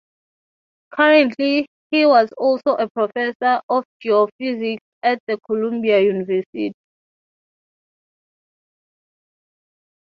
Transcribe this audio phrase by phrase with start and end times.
[0.95, 6.73] Concurrently he was also a Professor of Geophysics at Columbia University.